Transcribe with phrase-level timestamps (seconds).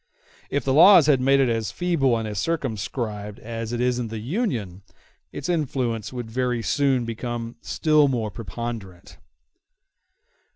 [0.49, 4.07] If the laws had made it as feeble and as circumscribed as it is in
[4.07, 4.81] the Union,
[5.31, 9.19] its influence would very soon become still more preponderant.